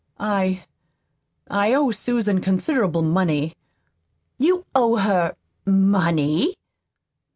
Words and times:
I 0.19 0.63
I 1.47 1.75
owe 1.75 1.91
Susan 1.91 2.41
considerable 2.41 3.03
money." 3.03 3.53
"You 4.39 4.65
owe 4.73 4.95
her 4.97 5.35
MONEY?" 5.67 6.55